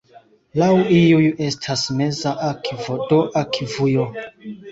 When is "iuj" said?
0.99-1.27